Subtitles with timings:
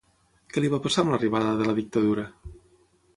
[0.53, 2.25] Què li va passar amb l'arribada de la dictadura?